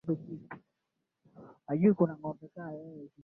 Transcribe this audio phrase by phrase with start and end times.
[0.03, 0.15] Ni
[1.81, 3.11] wewe wa kuabudiwa ni wewe.